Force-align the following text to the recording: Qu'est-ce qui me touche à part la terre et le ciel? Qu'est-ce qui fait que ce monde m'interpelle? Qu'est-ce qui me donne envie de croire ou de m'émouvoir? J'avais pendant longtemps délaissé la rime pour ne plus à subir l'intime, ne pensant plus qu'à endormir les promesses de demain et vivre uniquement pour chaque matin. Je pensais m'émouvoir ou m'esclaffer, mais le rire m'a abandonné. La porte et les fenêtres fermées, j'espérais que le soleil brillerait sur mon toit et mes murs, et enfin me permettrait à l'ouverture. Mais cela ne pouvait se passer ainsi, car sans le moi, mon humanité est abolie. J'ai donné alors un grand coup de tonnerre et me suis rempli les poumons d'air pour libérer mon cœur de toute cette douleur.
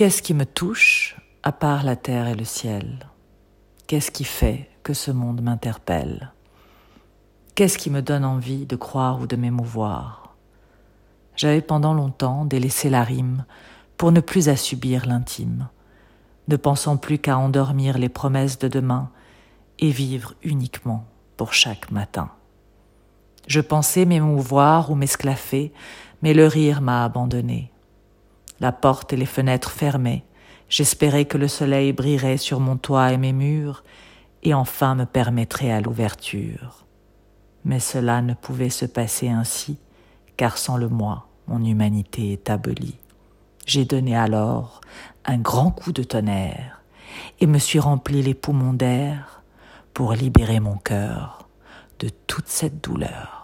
Qu'est-ce 0.00 0.22
qui 0.22 0.32
me 0.32 0.46
touche 0.46 1.20
à 1.42 1.52
part 1.52 1.84
la 1.84 1.94
terre 1.94 2.26
et 2.26 2.34
le 2.34 2.46
ciel? 2.46 3.00
Qu'est-ce 3.86 4.10
qui 4.10 4.24
fait 4.24 4.70
que 4.82 4.94
ce 4.94 5.10
monde 5.10 5.42
m'interpelle? 5.42 6.32
Qu'est-ce 7.54 7.76
qui 7.76 7.90
me 7.90 8.00
donne 8.00 8.24
envie 8.24 8.64
de 8.64 8.76
croire 8.76 9.20
ou 9.20 9.26
de 9.26 9.36
m'émouvoir? 9.36 10.34
J'avais 11.36 11.60
pendant 11.60 11.92
longtemps 11.92 12.46
délaissé 12.46 12.88
la 12.88 13.04
rime 13.04 13.44
pour 13.98 14.10
ne 14.10 14.20
plus 14.20 14.48
à 14.48 14.56
subir 14.56 15.04
l'intime, 15.04 15.68
ne 16.48 16.56
pensant 16.56 16.96
plus 16.96 17.18
qu'à 17.18 17.36
endormir 17.36 17.98
les 17.98 18.08
promesses 18.08 18.58
de 18.58 18.68
demain 18.68 19.10
et 19.80 19.90
vivre 19.90 20.32
uniquement 20.42 21.04
pour 21.36 21.52
chaque 21.52 21.90
matin. 21.90 22.30
Je 23.46 23.60
pensais 23.60 24.06
m'émouvoir 24.06 24.90
ou 24.90 24.94
m'esclaffer, 24.94 25.74
mais 26.22 26.32
le 26.32 26.46
rire 26.46 26.80
m'a 26.80 27.04
abandonné. 27.04 27.69
La 28.60 28.72
porte 28.72 29.12
et 29.12 29.16
les 29.16 29.26
fenêtres 29.26 29.70
fermées, 29.70 30.24
j'espérais 30.68 31.24
que 31.24 31.38
le 31.38 31.48
soleil 31.48 31.92
brillerait 31.92 32.36
sur 32.36 32.60
mon 32.60 32.76
toit 32.76 33.12
et 33.12 33.16
mes 33.16 33.32
murs, 33.32 33.82
et 34.42 34.54
enfin 34.54 34.94
me 34.94 35.06
permettrait 35.06 35.72
à 35.72 35.80
l'ouverture. 35.80 36.86
Mais 37.64 37.80
cela 37.80 38.22
ne 38.22 38.34
pouvait 38.34 38.70
se 38.70 38.86
passer 38.86 39.28
ainsi, 39.28 39.78
car 40.36 40.58
sans 40.58 40.76
le 40.76 40.88
moi, 40.88 41.26
mon 41.46 41.64
humanité 41.64 42.32
est 42.32 42.50
abolie. 42.50 42.98
J'ai 43.66 43.84
donné 43.84 44.16
alors 44.16 44.80
un 45.24 45.38
grand 45.38 45.70
coup 45.70 45.92
de 45.92 46.02
tonnerre 46.02 46.82
et 47.40 47.46
me 47.46 47.58
suis 47.58 47.78
rempli 47.78 48.22
les 48.22 48.34
poumons 48.34 48.72
d'air 48.72 49.42
pour 49.94 50.12
libérer 50.12 50.60
mon 50.60 50.76
cœur 50.76 51.48
de 51.98 52.08
toute 52.26 52.48
cette 52.48 52.82
douleur. 52.82 53.39